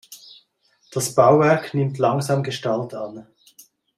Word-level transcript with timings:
Das 0.93 1.13
Bauwerk 1.13 1.75
nimmt 1.75 1.99
langsam 1.99 2.41
Gestalt 2.41 2.95
an. 2.95 3.27